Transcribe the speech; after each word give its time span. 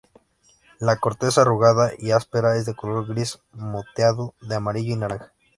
La 0.79 0.95
corteza 0.95 1.43
arrugada 1.43 1.91
y 1.95 2.09
áspera 2.09 2.57
es 2.57 2.65
de 2.65 2.73
color 2.75 3.07
gris 3.07 3.37
moteado 3.51 4.33
de 4.41 4.55
amarillo 4.55 4.93
y 4.93 4.97
naranja. 4.97 5.31